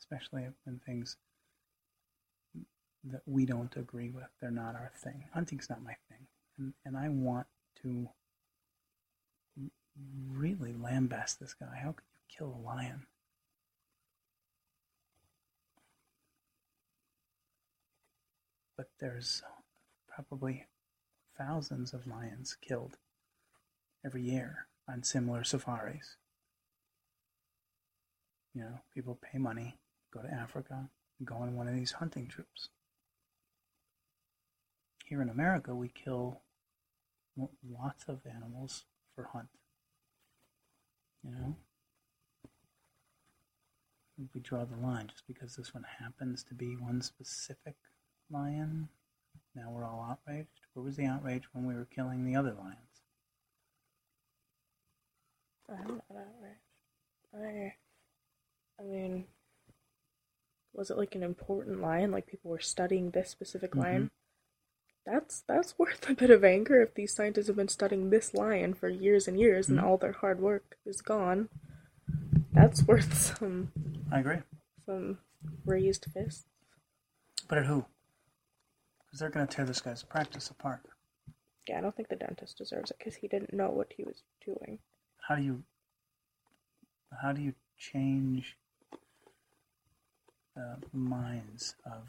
especially 0.05 0.47
when 0.65 0.81
things 0.85 1.17
that 3.05 3.23
we 3.27 3.47
don't 3.47 3.77
agree 3.77 4.11
with, 4.11 4.29
they're 4.41 4.51
not 4.51 4.75
our 4.75 4.91
thing. 4.97 5.25
Hunting's 5.33 5.69
not 5.69 5.83
my 5.83 5.97
thing. 6.09 6.27
And, 6.59 6.73
and 6.85 6.97
I 6.97 7.09
want 7.09 7.47
to 7.83 8.09
really 10.33 10.73
lambast 10.73 11.39
this 11.39 11.55
guy. 11.55 11.81
How 11.83 11.93
could 11.93 12.05
you 12.15 12.37
kill 12.37 12.55
a 12.59 12.65
lion? 12.65 13.07
But 18.77 18.89
there's 19.01 19.43
probably 20.09 20.67
thousands 21.39 21.93
of 21.93 22.07
lions 22.07 22.57
killed 22.61 22.97
every 24.05 24.23
year 24.23 24.67
on 24.89 25.03
similar 25.03 25.45
safaris. 25.45 26.17
You 28.55 28.63
know, 28.63 28.81
people 28.95 29.19
pay 29.21 29.39
money, 29.39 29.77
go 30.15 30.21
to 30.21 30.33
Africa, 30.33 30.89
and 31.19 31.29
go 31.29 31.35
on 31.37 31.57
one 31.57 31.69
of 31.69 31.75
these 31.75 31.93
hunting 31.93 32.29
trips. 32.29 32.69
Here 35.05 35.21
in 35.21 35.29
America, 35.29 35.75
we 35.75 35.89
kill 35.89 36.41
lots 37.69 38.05
of 38.09 38.21
animals 38.33 38.85
for 39.15 39.25
hunt. 39.33 39.49
You 41.25 41.31
know? 41.31 41.57
we 44.33 44.41
draw 44.41 44.65
the 44.65 44.77
line 44.77 45.09
just 45.09 45.27
because 45.27 45.57
this 45.57 45.75
one 45.75 45.85
happens 45.99 46.45
to 46.45 46.55
be 46.55 46.77
one 46.77 47.03
specific 47.03 47.75
lion. 48.31 48.89
Now 49.55 49.71
we're 49.71 49.85
all 49.85 50.07
outraged. 50.09 50.49
Where 50.73 50.85
was 50.85 50.97
the 50.97 51.07
outrage 51.07 51.45
when 51.53 51.67
we 51.67 51.75
were 51.75 51.87
killing 51.87 52.25
the 52.25 52.37
other 52.37 52.55
lions? 52.55 52.77
I'm 55.69 55.95
not 55.97 56.05
outraged. 56.13 56.61
I, 57.35 57.75
I 58.81 58.85
mean, 58.85 59.25
was 60.85 60.91
it 60.91 60.99
like 60.99 61.15
an 61.15 61.23
important 61.23 61.81
lion? 61.81 62.11
Like 62.11 62.27
people 62.27 62.51
were 62.51 62.61
studying 62.61 63.11
this 63.11 63.31
specific 63.31 63.71
Mhm. 63.71 63.79
lion? 63.83 64.11
That's 65.07 65.41
that's 65.41 65.79
worth 65.79 66.11
a 66.11 66.15
bit 66.15 66.29
of 66.29 66.45
anger 66.45 66.83
if 66.83 66.93
these 66.93 67.15
scientists 67.15 67.47
have 67.47 67.57
been 67.57 67.69
studying 67.69 68.11
this 68.11 68.35
lion 68.35 68.75
for 68.75 68.91
years 68.91 69.27
and 69.27 69.41
years 69.41 69.71
and 69.71 69.79
Mhm. 69.79 69.83
all 69.83 69.97
their 69.97 70.13
hard 70.13 70.41
work 70.41 70.77
is 70.85 71.01
gone. 71.01 71.49
That's 72.53 72.83
worth 72.87 73.15
some 73.15 73.73
I 74.13 74.21
agree. 74.21 74.43
some 74.85 75.21
raised 75.65 76.05
fists. 76.13 76.45
But 77.49 77.57
at 77.57 77.65
who? 77.65 77.87
Because 79.07 79.21
they're 79.21 79.31
going 79.31 79.47
to 79.47 79.57
tear 79.57 79.65
this 79.65 79.81
guy's 79.81 80.03
practice 80.03 80.51
apart. 80.51 80.83
Yeah, 81.67 81.79
I 81.79 81.81
don't 81.81 81.97
think 81.97 82.09
the 82.09 82.17
dentist 82.17 82.59
deserves 82.59 82.91
it 82.91 82.99
because 82.99 83.15
he 83.17 83.29
didn't 83.29 83.55
know 83.55 83.71
what 83.71 83.95
he 83.97 84.05
was 84.05 84.23
doing. 84.45 84.81
How 85.29 85.37
do 85.37 85.43
you 85.43 85.65
how 87.23 87.33
do 87.33 87.41
you 87.41 87.55
change 87.79 88.59
the 90.55 90.77
minds 90.93 91.75
of 91.85 92.09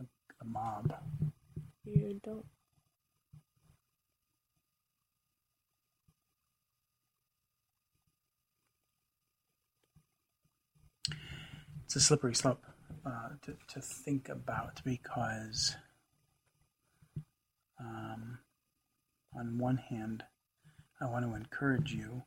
a, 0.00 0.04
a 0.40 0.44
mob? 0.44 0.94
You 1.84 2.20
don't. 2.22 2.46
It's 11.84 11.96
a 11.96 12.00
slippery 12.00 12.34
slope 12.34 12.64
uh, 13.04 13.28
to, 13.42 13.56
to 13.74 13.80
think 13.80 14.28
about 14.28 14.80
because, 14.84 15.76
um, 17.78 18.38
on 19.38 19.58
one 19.58 19.76
hand, 19.76 20.24
I 21.04 21.06
want 21.06 21.26
to 21.26 21.34
encourage 21.34 21.92
you 21.92 22.22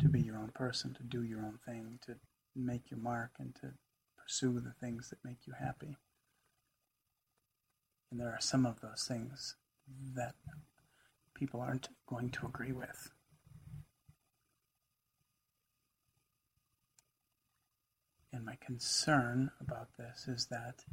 to 0.00 0.08
be 0.08 0.22
your 0.22 0.38
own 0.38 0.52
person, 0.54 0.94
to 0.94 1.02
do 1.02 1.22
your 1.22 1.40
own 1.40 1.58
thing, 1.66 1.98
to 2.06 2.14
make 2.56 2.90
your 2.90 2.98
mark, 2.98 3.32
and 3.38 3.54
to 3.56 3.72
pursue 4.16 4.58
the 4.58 4.72
things 4.80 5.10
that 5.10 5.22
make 5.22 5.46
you 5.46 5.52
happy. 5.58 5.98
And 8.10 8.18
there 8.18 8.30
are 8.30 8.40
some 8.40 8.64
of 8.64 8.80
those 8.80 9.04
things 9.06 9.56
that 10.14 10.34
people 11.34 11.60
aren't 11.60 11.88
going 12.06 12.30
to 12.30 12.46
agree 12.46 12.72
with. 12.72 13.10
And 18.32 18.46
my 18.46 18.56
concern 18.64 19.50
about 19.60 19.88
this 19.98 20.26
is 20.26 20.46
that 20.46 20.84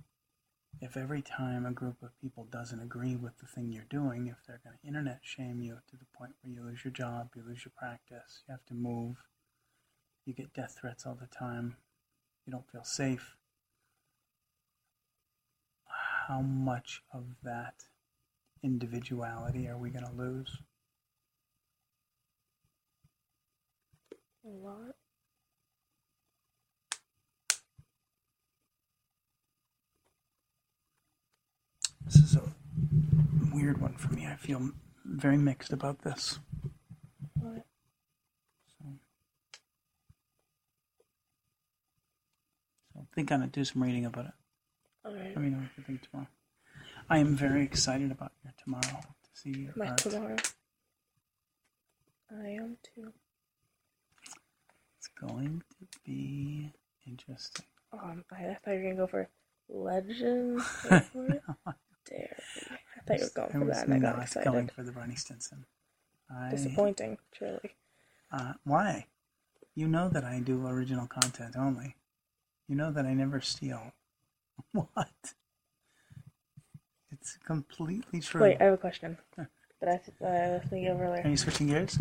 if 0.81 0.95
every 0.95 1.21
time 1.21 1.65
a 1.65 1.71
group 1.71 2.01
of 2.01 2.19
people 2.21 2.47
doesn't 2.51 2.81
agree 2.81 3.15
with 3.15 3.37
the 3.39 3.47
thing 3.47 3.71
you're 3.71 3.83
doing, 3.89 4.27
if 4.27 4.37
they're 4.47 4.61
going 4.63 4.77
to 4.81 4.87
internet 4.87 5.19
shame 5.23 5.61
you 5.61 5.79
to 5.89 5.97
the 5.97 6.05
point 6.17 6.33
where 6.41 6.53
you 6.53 6.63
lose 6.63 6.83
your 6.83 6.93
job, 6.93 7.29
you 7.35 7.43
lose 7.45 7.65
your 7.65 7.73
practice, 7.77 8.43
you 8.47 8.51
have 8.51 8.65
to 8.67 8.73
move, 8.73 9.17
you 10.25 10.33
get 10.33 10.53
death 10.53 10.77
threats 10.79 11.05
all 11.05 11.17
the 11.19 11.27
time, 11.27 11.75
you 12.45 12.51
don't 12.51 12.69
feel 12.71 12.83
safe, 12.83 13.35
how 16.27 16.41
much 16.41 17.01
of 17.11 17.23
that 17.43 17.85
individuality 18.63 19.67
are 19.67 19.77
we 19.77 19.89
going 19.89 20.05
to 20.05 20.11
lose? 20.11 20.57
A 24.45 24.47
lot. 24.47 24.95
This 32.05 32.15
is 32.15 32.35
a 32.35 32.41
weird 33.69 33.81
one 33.81 33.93
for 33.93 34.11
me. 34.13 34.25
I 34.25 34.35
feel 34.35 34.71
very 35.05 35.37
mixed 35.37 35.71
about 35.71 36.01
this. 36.01 36.39
What? 37.35 37.65
So, 38.79 38.85
so 42.93 43.07
think 43.13 43.31
on 43.31 43.43
it. 43.43 43.51
Do 43.51 43.63
some 43.63 43.83
reading 43.83 44.05
about 44.05 44.25
it. 44.25 44.31
Alright. 45.05 45.35
Let 45.35 45.37
me 45.37 45.49
know 45.51 45.57
what 45.57 45.69
you 45.77 45.83
think 45.83 46.01
tomorrow. 46.09 46.27
I 47.11 47.19
am 47.19 47.35
very 47.35 47.63
excited 47.63 48.11
about 48.11 48.31
your 48.43 48.53
tomorrow 48.63 48.81
to 49.01 49.29
see 49.33 49.51
your 49.51 49.73
My 49.75 49.89
art. 49.89 49.97
tomorrow. 49.99 50.35
I 52.31 52.47
am 52.49 52.77
too. 52.83 53.13
It's 54.97 55.09
going 55.19 55.61
to 55.79 55.87
be 56.03 56.71
interesting. 57.05 57.65
Um, 57.93 58.23
I, 58.31 58.45
I 58.45 58.57
thought 58.65 58.71
you 58.71 58.77
were 58.77 58.83
gonna 58.83 58.95
go 58.95 59.07
for 59.07 59.29
legends. 59.67 60.63
Go 60.89 60.99
for 60.99 61.25
it. 61.27 61.41
Dare 62.09 62.38
thought 63.17 63.23
were 63.23 63.47
going 63.47 63.67
for 63.67 63.73
that, 63.73 63.85
and 63.85 63.93
I 63.93 63.99
got 63.99 64.21
excited. 64.21 64.51
going 64.51 64.67
for 64.67 64.83
the 64.83 64.91
Barney 64.91 65.15
Stinson. 65.15 65.65
I, 66.29 66.51
Disappointing, 66.51 67.17
truly. 67.33 67.75
Uh, 68.31 68.53
why? 68.63 69.07
You 69.75 69.87
know 69.87 70.09
that 70.09 70.23
I 70.23 70.39
do 70.39 70.67
original 70.67 71.07
content 71.07 71.55
only. 71.57 71.95
You 72.67 72.75
know 72.75 72.91
that 72.91 73.05
I 73.05 73.13
never 73.13 73.41
steal. 73.41 73.93
What? 74.73 75.09
It's 77.11 77.37
completely 77.45 78.19
true. 78.21 78.41
Wait, 78.41 78.57
I 78.61 78.65
have 78.65 78.73
a 78.73 78.77
question 78.77 79.17
that 79.37 79.47
I 79.87 79.97
th- 79.97 80.21
I 80.21 80.49
was 80.51 80.61
thinking 80.69 80.87
of 80.87 80.99
Are 81.01 81.27
you 81.27 81.37
switching 81.37 81.67
gears? 81.67 81.97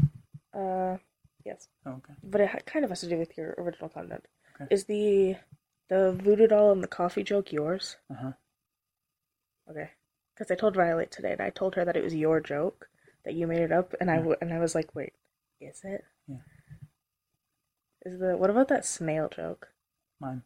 Uh, 0.52 0.96
yes, 1.44 1.68
Oh, 1.86 1.92
okay. 1.92 2.14
but 2.22 2.40
it 2.40 2.48
ha- 2.50 2.58
kind 2.66 2.84
of 2.84 2.90
has 2.90 3.00
to 3.00 3.08
do 3.08 3.16
with 3.16 3.36
your 3.38 3.54
original 3.58 3.88
content. 3.88 4.26
Okay. 4.56 4.66
Is 4.74 4.84
the 4.84 5.36
the 5.88 6.12
voodoo 6.12 6.46
doll 6.48 6.72
and 6.72 6.82
the 6.82 6.88
coffee 6.88 7.22
joke 7.22 7.52
yours? 7.52 7.96
Uh 8.10 8.14
huh. 8.22 8.32
Okay, 9.70 9.90
because 10.38 10.50
I 10.50 10.54
told 10.54 10.76
Violet 10.76 11.10
today, 11.10 11.32
and 11.32 11.40
I 11.40 11.50
told 11.50 11.74
her 11.74 11.84
that 11.84 11.96
it 11.96 12.04
was 12.04 12.14
your 12.14 12.40
joke 12.40 12.88
that 13.24 13.34
you 13.34 13.46
made 13.46 13.60
it 13.60 13.72
up, 13.72 13.94
and 14.00 14.10
I 14.10 14.22
and 14.40 14.52
I 14.52 14.58
was 14.58 14.74
like, 14.74 14.94
wait, 14.94 15.14
is 15.60 15.80
it? 15.82 16.04
Yeah. 16.28 16.36
Is 18.04 18.20
the 18.20 18.36
what 18.36 18.50
about 18.50 18.68
that 18.68 18.86
snail 18.86 19.28
joke? 19.28 19.68
Mine. 20.20 20.42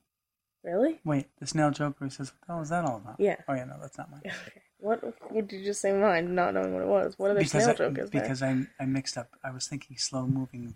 Really? 0.64 1.00
Wait, 1.04 1.26
the 1.38 1.46
snail 1.46 1.70
joke 1.70 1.96
where 1.99 2.08
he 2.08 2.14
says, 2.14 2.30
"What 2.32 2.46
the 2.46 2.52
hell 2.52 2.62
is 2.62 2.68
that 2.70 2.84
all 2.84 2.96
about?" 2.96 3.16
Yeah. 3.18 3.37
Oh 3.49 3.54
yeah, 3.54 3.64
no, 3.64 3.76
that's 3.80 3.99
not 3.99 4.11
mine. 4.11 4.22
Okay. 4.25 4.62
What 4.78 5.02
would 5.30 5.52
you 5.52 5.64
just 5.64 5.80
say 5.80 5.92
mine, 5.92 6.34
not 6.34 6.54
knowing 6.54 6.72
what 6.72 6.82
it 6.82 6.88
was? 6.88 7.18
What 7.18 7.30
other 7.30 7.40
because 7.40 7.64
snail 7.64 7.70
I, 7.70 7.75
joke 7.75 7.99
is 7.99 8.11
there? 8.11 8.22
because 8.22 8.42
I 8.42 8.66
I 8.80 8.84
mixed 8.84 9.16
up. 9.18 9.30
I 9.44 9.50
was 9.50 9.68
thinking 9.68 9.96
slow 9.96 10.26
moving 10.26 10.75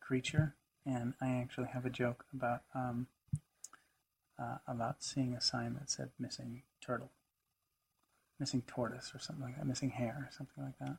creature, 0.00 0.54
and 0.84 1.14
I 1.20 1.30
actually 1.30 1.68
have 1.68 1.86
a 1.86 1.90
joke 1.90 2.24
about 2.32 2.62
um 2.74 3.06
uh, 4.38 4.58
about 4.66 5.02
seeing 5.02 5.34
a 5.34 5.40
sign 5.40 5.74
that 5.74 5.90
said 5.90 6.10
missing 6.18 6.62
turtle, 6.80 7.10
missing 8.40 8.62
tortoise, 8.66 9.12
or 9.14 9.18
something 9.18 9.44
like 9.44 9.56
that, 9.56 9.66
missing 9.66 9.90
hare, 9.90 10.28
or 10.28 10.30
something 10.36 10.64
like 10.64 10.78
that. 10.80 10.96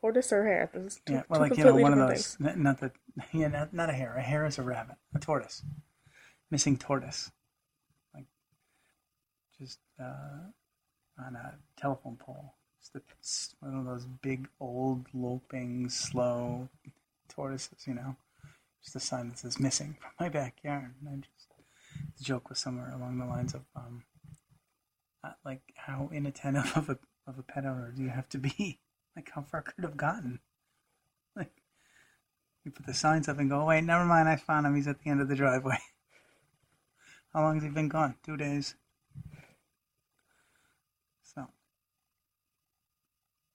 Tortoise 0.00 0.32
or 0.32 0.44
hare? 0.44 0.70
This 0.72 1.00
two, 1.04 1.14
Yeah, 1.14 1.22
well, 1.28 1.40
two 1.40 1.48
like 1.48 1.58
you 1.58 1.64
know, 1.64 1.74
one 1.74 1.98
of 1.98 2.08
those. 2.08 2.36
n- 2.44 2.62
Not 2.62 2.80
the 2.80 2.92
yeah, 3.32 3.48
not, 3.48 3.72
not 3.72 3.90
a 3.90 3.92
hare. 3.92 4.14
A 4.16 4.22
hare 4.22 4.46
is 4.46 4.58
a 4.58 4.62
rabbit. 4.62 4.96
A 5.14 5.18
tortoise, 5.18 5.62
missing 6.50 6.76
tortoise, 6.76 7.30
like 8.14 8.26
just 9.58 9.78
uh, 10.00 10.50
on 11.26 11.34
a 11.36 11.54
telephone 11.80 12.16
pole. 12.16 12.54
It's 12.78 12.90
the, 12.90 13.66
one 13.66 13.78
of 13.78 13.84
those 13.86 14.04
big, 14.04 14.48
old, 14.60 15.06
loping, 15.14 15.88
slow 15.88 16.68
tortoises. 17.28 17.86
You 17.86 17.94
know, 17.94 18.16
just 18.84 18.94
a 18.96 19.00
sign 19.00 19.30
that 19.30 19.38
says 19.38 19.58
"missing" 19.58 19.96
from 20.00 20.10
my 20.20 20.28
backyard. 20.28 20.94
And 21.00 21.08
I 21.08 21.16
just 21.16 21.48
the 22.18 22.24
joke 22.24 22.48
was 22.50 22.58
somewhere 22.58 22.92
along 22.94 23.18
the 23.18 23.24
lines 23.24 23.54
of, 23.54 23.62
um, 23.74 24.04
like, 25.44 25.62
how 25.76 26.10
inattentive 26.12 26.72
of 26.76 26.88
a 26.90 26.98
of 27.26 27.38
a 27.38 27.42
pet 27.42 27.64
owner 27.66 27.92
do 27.96 28.02
you 28.02 28.10
have 28.10 28.28
to 28.30 28.38
be? 28.38 28.80
Like, 29.16 29.30
how 29.34 29.40
far 29.40 29.62
could 29.62 29.74
it 29.78 29.82
have 29.82 29.96
gotten? 29.96 30.40
Like, 31.34 31.62
you 32.64 32.70
put 32.70 32.84
the 32.84 32.92
signs 32.92 33.28
up 33.30 33.38
and 33.38 33.48
go, 33.48 33.64
wait, 33.64 33.82
never 33.82 34.04
mind, 34.04 34.28
I 34.28 34.36
found 34.36 34.66
him. 34.66 34.76
He's 34.76 34.86
at 34.86 35.00
the 35.02 35.08
end 35.08 35.22
of 35.22 35.28
the 35.28 35.34
driveway. 35.34 35.78
How 37.32 37.40
long 37.40 37.54
has 37.54 37.62
he 37.62 37.70
been 37.70 37.88
gone? 37.88 38.16
Two 38.22 38.36
days. 38.36 38.74
So, 41.22 41.46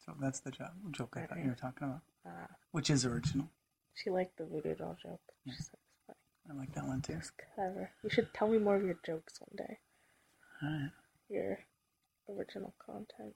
so 0.04 0.14
that's 0.20 0.40
the 0.40 0.50
joke, 0.50 0.70
joke 0.92 1.16
I 1.18 1.28
thought 1.28 1.38
you 1.44 1.50
were 1.50 1.56
talking 1.56 1.88
about, 1.88 2.02
Uh, 2.26 2.48
which 2.72 2.90
is 2.90 3.06
original. 3.06 3.48
she 3.94 4.10
liked 4.10 4.38
the 4.40 4.46
voodoo 4.46 4.74
doll 4.74 4.98
joke. 5.02 5.22
Yeah. 5.46 5.54
She 5.56 5.62
said 5.62 5.76
it's 5.92 6.02
funny. 6.08 6.18
I 6.50 6.60
like 6.60 6.74
that 6.74 6.88
one 6.88 7.02
too. 7.02 7.14
It's 7.20 7.32
clever. 7.56 7.92
You 8.04 8.10
should 8.10 8.34
tell 8.34 8.48
me 8.48 8.58
more 8.58 8.78
of 8.78 8.84
your 8.84 8.98
jokes 9.06 9.40
one 9.40 9.68
day. 9.68 9.78
All 10.64 10.70
right, 10.70 10.90
Your 11.32 11.60
original 12.30 12.74
content 12.86 13.34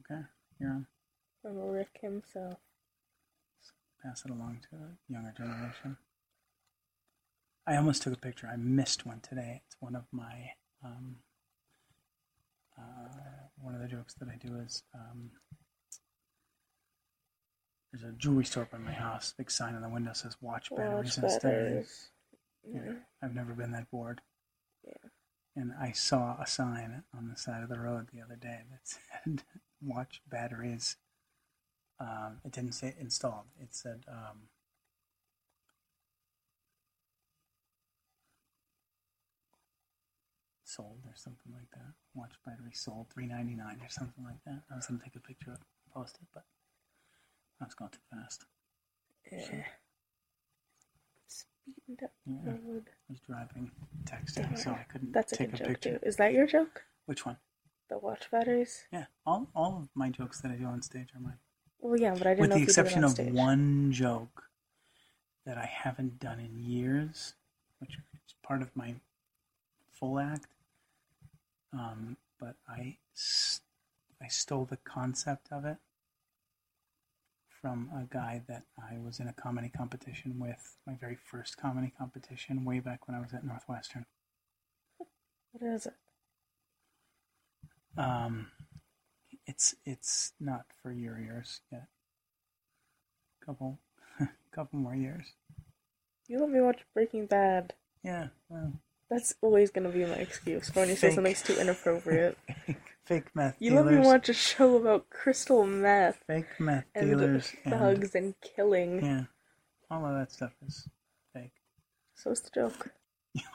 okay, 0.00 0.20
you're 0.60 0.70
on. 0.70 0.86
from 1.42 1.58
Rick 1.58 1.98
himself. 2.00 2.58
Pass 4.02 4.24
it 4.24 4.30
along 4.30 4.60
to 4.70 4.76
a 4.76 5.12
younger 5.12 5.32
generation. 5.36 5.96
I 7.66 7.76
almost 7.76 8.02
took 8.02 8.12
a 8.12 8.18
picture. 8.18 8.46
I 8.46 8.56
missed 8.56 9.04
one 9.04 9.20
today. 9.20 9.62
It's 9.66 9.76
one 9.80 9.96
of 9.96 10.04
my 10.12 10.50
um, 10.84 11.16
uh, 12.78 13.48
one 13.60 13.74
of 13.74 13.80
the 13.80 13.88
jokes 13.88 14.14
that 14.14 14.28
I 14.28 14.36
do 14.36 14.60
is 14.60 14.84
um, 14.94 15.30
there's 17.92 18.04
a 18.04 18.12
jewelry 18.16 18.44
store 18.44 18.64
up 18.64 18.74
in 18.74 18.84
my 18.84 18.92
house. 18.92 19.34
Big 19.36 19.50
sign 19.50 19.74
on 19.74 19.82
the 19.82 19.88
window 19.88 20.12
says 20.12 20.36
"Watch 20.40 20.70
batteries 20.70 21.16
Watch 21.16 21.24
instead." 21.24 21.42
batteries. 21.42 22.10
Yeah. 22.64 22.92
I've 23.22 23.34
never 23.34 23.54
been 23.54 23.72
that 23.72 23.90
bored. 23.90 24.20
Yeah. 24.86 25.08
And 25.56 25.72
I 25.80 25.92
saw 25.92 26.40
a 26.40 26.46
sign 26.46 27.04
on 27.16 27.28
the 27.28 27.36
side 27.36 27.62
of 27.62 27.68
the 27.68 27.78
road 27.78 28.08
the 28.12 28.20
other 28.20 28.36
day 28.36 28.62
that 28.70 28.80
said 29.24 29.42
"Watch 29.80 30.20
batteries." 30.28 30.96
Um, 32.00 32.38
it 32.44 32.52
didn't 32.52 32.72
say 32.72 32.94
installed. 32.98 33.46
It 33.60 33.74
said 33.74 34.04
um, 34.08 34.48
sold 40.64 40.98
or 41.06 41.14
something 41.14 41.52
like 41.52 41.70
that. 41.72 41.94
Watch 42.14 42.32
battery 42.44 42.72
sold 42.72 43.06
three 43.10 43.26
ninety 43.26 43.54
nine 43.54 43.78
or 43.80 43.88
something 43.88 44.24
like 44.24 44.42
that. 44.44 44.62
I 44.70 44.76
was 44.76 44.86
gonna 44.86 45.00
take 45.02 45.16
a 45.16 45.20
picture 45.20 45.52
of 45.52 45.58
it 45.58 45.66
and 45.86 45.94
post 45.94 46.18
it, 46.20 46.26
but 46.34 46.44
I 47.60 47.64
was 47.64 47.74
going 47.74 47.90
too 47.92 47.98
fast. 48.10 48.46
Yeah. 49.30 49.64
Speeding 51.64 51.96
down 51.96 52.10
Yeah. 52.44 52.52
road. 52.72 52.90
I 53.08 53.12
was 53.12 53.20
driving, 53.20 53.70
texting, 54.04 54.58
so 54.58 54.70
I 54.72 54.82
couldn't 54.84 55.12
That's 55.12 55.32
a 55.32 55.36
take 55.36 55.50
good 55.50 55.60
a 55.60 55.64
joke 55.64 55.68
picture. 55.80 55.98
too. 55.98 56.06
Is 56.06 56.16
that 56.16 56.32
your 56.32 56.46
joke? 56.46 56.84
Which 57.06 57.24
one? 57.24 57.38
The 57.88 57.98
watch 57.98 58.30
batteries? 58.30 58.84
Yeah, 58.92 59.06
all 59.26 59.48
all 59.54 59.78
of 59.78 59.88
my 59.94 60.10
jokes 60.10 60.40
that 60.40 60.50
I 60.50 60.56
do 60.56 60.64
on 60.66 60.82
stage 60.82 61.08
are 61.14 61.20
mine, 61.20 61.38
Well, 61.80 61.98
yeah, 61.98 62.14
but 62.16 62.26
I 62.26 62.30
didn't 62.30 62.40
with 62.40 62.50
know 62.50 62.56
the 62.56 62.62
if 62.62 62.68
you 62.68 62.74
did 62.74 62.80
it 62.80 62.96
exception 62.96 63.04
on 63.04 63.10
of 63.28 63.34
one 63.34 63.92
joke 63.92 64.44
that 65.44 65.58
I 65.58 65.66
haven't 65.66 66.18
done 66.18 66.40
in 66.40 66.58
years, 66.58 67.34
which 67.78 67.94
is 68.26 68.34
part 68.42 68.62
of 68.62 68.74
my 68.76 68.94
full 69.92 70.18
act. 70.18 70.46
Um, 71.72 72.16
but 72.38 72.56
I 72.68 72.96
stole 74.28 74.64
the 74.64 74.78
concept 74.78 75.48
of 75.50 75.64
it 75.66 75.76
from 77.64 77.88
a 77.96 78.04
guy 78.12 78.42
that 78.46 78.64
I 78.78 78.98
was 78.98 79.20
in 79.20 79.26
a 79.26 79.32
comedy 79.32 79.70
competition 79.70 80.38
with, 80.38 80.76
my 80.86 80.92
very 81.00 81.16
first 81.16 81.56
comedy 81.56 81.90
competition, 81.96 82.62
way 82.62 82.78
back 82.78 83.08
when 83.08 83.16
I 83.16 83.20
was 83.22 83.32
at 83.32 83.42
Northwestern. 83.42 84.04
What 84.98 85.62
is 85.62 85.86
it? 85.86 85.94
Um, 87.96 88.48
it's 89.46 89.74
it's 89.86 90.34
not 90.38 90.66
for 90.82 90.92
your 90.92 91.18
ears 91.18 91.62
yet. 91.72 91.86
Couple, 93.46 93.78
couple 94.52 94.78
more 94.78 94.94
years. 94.94 95.32
You 96.28 96.40
let 96.40 96.50
me 96.50 96.60
watch 96.60 96.82
Breaking 96.92 97.24
Bad. 97.24 97.72
Yeah. 98.02 98.26
Well, 98.50 98.74
That's 99.08 99.34
always 99.40 99.70
gonna 99.70 99.88
be 99.88 100.04
my 100.04 100.16
excuse 100.16 100.68
for 100.68 100.80
when 100.80 100.90
you 100.90 100.96
say 100.96 101.14
something's 101.14 101.40
too 101.40 101.58
inappropriate. 101.58 102.36
fake 103.04 103.34
meth 103.34 103.56
You 103.58 103.74
let 103.74 103.86
me 103.86 103.98
watch 103.98 104.28
a 104.28 104.32
show 104.34 104.76
about 104.76 105.10
crystal 105.10 105.64
meth 105.66 106.18
fake 106.26 106.46
meth 106.58 106.84
and 106.94 107.06
dealers 107.10 107.54
and 107.64 107.74
thugs 107.74 108.14
and 108.14 108.34
killing. 108.40 109.04
yeah, 109.04 109.24
all 109.90 110.04
of 110.06 110.14
that 110.18 110.32
stuff 110.32 110.52
is 110.66 110.88
fake. 111.32 111.52
So 112.14 112.30
it's 112.30 112.40
the 112.40 112.50
joke. 112.54 112.90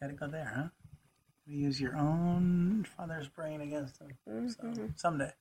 Gotta 0.00 0.12
go 0.14 0.26
there, 0.28 0.52
huh? 0.54 0.68
You 1.46 1.58
use 1.66 1.80
your 1.80 1.96
own 1.96 2.86
father's 2.96 3.28
brain 3.28 3.60
against 3.60 3.98
them. 3.98 4.10
So 4.26 4.62
Mhm. 4.64 4.98
someday, 4.98 5.32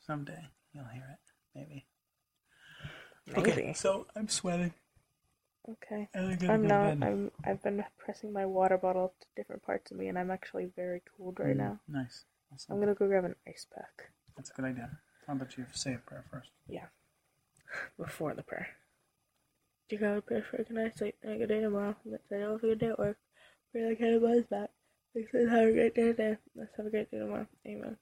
someday 0.00 0.48
you'll 0.72 0.84
hear 0.86 1.08
it. 1.12 1.32
Maybe. 1.54 1.86
Maybe. 3.26 3.50
Okay. 3.50 3.72
So 3.74 4.06
I'm 4.14 4.28
sweating. 4.28 4.72
Okay. 5.68 6.08
I'm 6.48 6.66
not. 6.66 6.98
I'm. 7.02 7.30
I've 7.44 7.62
been 7.62 7.84
pressing 7.98 8.32
my 8.32 8.46
water 8.46 8.78
bottle 8.78 9.14
to 9.20 9.26
different 9.36 9.64
parts 9.64 9.90
of 9.90 9.96
me, 9.98 10.08
and 10.08 10.18
I'm 10.18 10.30
actually 10.30 10.66
very 10.76 11.02
cold 11.16 11.38
right 11.40 11.54
Mm, 11.56 11.58
now. 11.58 11.80
Nice. 11.88 12.24
Awesome. 12.52 12.74
I'm 12.74 12.80
gonna 12.80 12.94
go 12.94 13.08
grab 13.08 13.24
an 13.24 13.34
ice 13.48 13.66
pack 13.74 14.10
That's 14.36 14.50
a 14.50 14.54
good 14.54 14.64
idea. 14.66 14.90
How 15.26 15.34
about 15.34 15.56
you 15.58 15.66
say 15.72 15.94
a 15.94 15.98
prayer 15.98 16.24
first? 16.30 16.50
Yeah. 16.68 16.86
before 17.98 18.34
the 18.34 18.42
prayer. 18.42 18.68
Dear 19.88 20.00
God, 20.00 20.26
pray 20.26 20.42
for 20.50 20.56
a 20.56 20.64
good 20.64 20.76
night's 20.76 20.98
sleep 20.98 21.16
and 21.22 21.32
a 21.34 21.38
good 21.38 21.48
day 21.48 21.60
tomorrow. 21.60 21.96
Let's 22.04 22.28
say 22.28 22.42
all 22.42 22.58
for 22.58 22.66
your 22.66 22.76
day 22.76 22.88
at 22.88 22.98
work. 22.98 23.18
Pray 23.72 23.88
like 23.88 23.98
head 24.00 24.20
buzz 24.20 24.44
back. 24.50 24.70
Let's 25.14 25.28
have 25.32 25.68
a 25.68 25.72
great 25.72 25.94
day 25.94 26.02
today. 26.06 26.36
Let's 26.54 26.76
have 26.76 26.86
a 26.86 26.90
great 26.90 27.10
day 27.10 27.18
tomorrow. 27.18 27.46
Amen. 27.66 27.96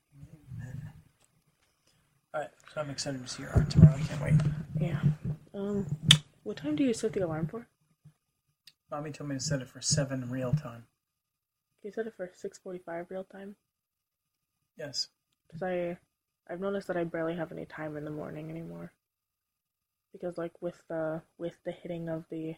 All 2.34 2.40
right. 2.40 2.50
So 2.74 2.80
I'm 2.80 2.90
excited 2.90 3.22
to 3.22 3.28
see 3.32 3.42
your 3.42 3.52
art 3.52 3.70
tomorrow. 3.70 3.96
I 3.96 4.02
can't 4.02 4.22
wait. 4.22 4.34
Yeah. 4.80 5.00
Um. 5.54 5.86
What 6.44 6.58
time 6.58 6.76
do 6.76 6.84
you 6.84 6.94
set 6.94 7.12
the 7.12 7.24
alarm 7.24 7.46
for? 7.48 7.66
Mommy 8.90 9.10
told 9.10 9.30
me 9.30 9.36
to 9.36 9.40
set 9.40 9.60
it 9.62 9.68
for 9.68 9.80
seven 9.80 10.28
real 10.30 10.52
time. 10.52 10.84
You 11.82 11.90
set 11.92 12.06
it 12.06 12.14
for 12.16 12.30
six 12.34 12.58
forty-five 12.58 13.06
real 13.10 13.24
time. 13.24 13.56
Yes. 14.78 15.08
Because 15.46 15.62
I, 15.62 15.96
I've 16.50 16.60
noticed 16.60 16.86
that 16.88 16.96
I 16.96 17.04
barely 17.04 17.36
have 17.36 17.52
any 17.52 17.64
time 17.66 17.96
in 17.96 18.04
the 18.04 18.10
morning 18.10 18.50
anymore. 18.50 18.92
Because 20.12 20.38
like 20.38 20.52
with 20.60 20.80
the 20.88 21.22
with 21.38 21.54
the 21.64 21.72
hitting 21.72 22.08
of 22.08 22.24
the 22.30 22.54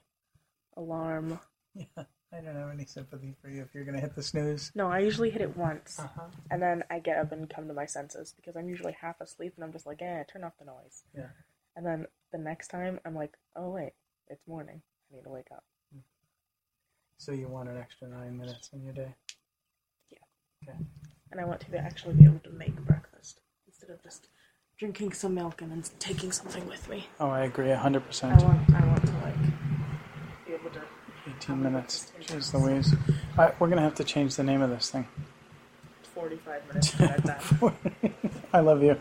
alarm, 0.76 1.38
Yeah. 1.74 2.04
I 2.32 2.40
don't 2.40 2.56
have 2.56 2.70
any 2.72 2.84
sympathy 2.84 3.34
for 3.40 3.48
you 3.48 3.62
if 3.62 3.68
you're 3.74 3.84
gonna 3.84 4.00
hit 4.00 4.14
the 4.16 4.22
snooze. 4.22 4.72
no, 4.74 4.88
I 4.90 4.98
usually 4.98 5.30
hit 5.30 5.40
it 5.42 5.56
once, 5.56 5.98
Uh-huh. 5.98 6.26
and 6.50 6.60
then 6.60 6.82
I 6.90 6.98
get 6.98 7.18
up 7.18 7.32
and 7.32 7.48
come 7.48 7.68
to 7.68 7.74
my 7.74 7.86
senses 7.86 8.34
because 8.36 8.56
I'm 8.56 8.68
usually 8.68 8.96
half 9.00 9.20
asleep 9.20 9.52
and 9.56 9.64
I'm 9.64 9.72
just 9.72 9.86
like, 9.86 10.02
eh, 10.02 10.24
turn 10.30 10.42
off 10.44 10.58
the 10.58 10.64
noise. 10.66 11.04
Yeah. 11.16 11.28
And 11.76 11.84
then 11.86 12.06
the 12.32 12.38
next 12.38 12.68
time 12.68 12.98
I'm 13.04 13.14
like, 13.14 13.34
oh 13.54 13.70
wait, 13.70 13.92
it's 14.28 14.46
morning. 14.48 14.82
I 15.10 15.16
need 15.16 15.22
to 15.22 15.30
wake 15.30 15.48
up. 15.52 15.64
So 17.18 17.32
you 17.32 17.48
want 17.48 17.68
an 17.68 17.78
extra 17.78 18.08
nine 18.08 18.36
minutes 18.36 18.70
in 18.72 18.82
your 18.82 18.92
day? 18.92 19.14
Yeah. 20.10 20.18
Okay. 20.68 20.78
And 21.32 21.40
I 21.40 21.44
want 21.44 21.60
to 21.60 21.78
actually 21.78 22.14
be 22.14 22.24
able 22.24 22.40
to 22.40 22.50
make 22.50 22.76
breakfast 22.84 23.40
instead 23.66 23.90
of 23.90 24.02
just 24.02 24.28
drinking 24.78 25.12
some 25.12 25.34
milk 25.34 25.62
and 25.62 25.70
then 25.70 25.82
taking 25.98 26.32
something 26.32 26.66
with 26.66 26.88
me. 26.88 27.06
Oh, 27.20 27.30
I 27.30 27.44
agree, 27.44 27.68
100. 27.68 28.02
I 28.02 28.06
percent. 28.06 28.42
want 28.42 28.74
I 28.74 28.86
want 28.86 29.06
to 29.06 29.12
like 29.22 29.34
be 30.46 30.52
able 30.54 30.70
to 30.70 30.82
Eighteen 31.28 31.62
minutes. 31.62 32.12
Jeez 32.20 32.54
Louise. 32.54 32.94
All 33.36 33.46
right, 33.46 33.60
we're 33.60 33.68
gonna 33.68 33.80
have 33.82 33.96
to 33.96 34.04
change 34.04 34.36
the 34.36 34.44
name 34.44 34.62
of 34.62 34.70
this 34.70 34.90
thing. 34.90 35.08
45 36.14 36.68
minutes 36.68 36.90
to. 36.92 37.72
I 38.52 38.60
love 38.60 38.82
you. 38.82 38.98